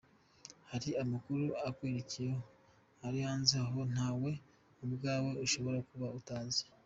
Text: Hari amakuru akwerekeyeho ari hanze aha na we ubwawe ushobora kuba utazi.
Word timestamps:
Hari 0.71 0.89
amakuru 1.03 1.45
akwerekeyeho 1.67 2.43
ari 3.05 3.19
hanze 3.25 3.53
aha 3.63 3.81
na 3.95 4.07
we 4.21 4.31
ubwawe 4.85 5.31
ushobora 5.45 5.79
kuba 5.89 6.07
utazi. 6.19 6.63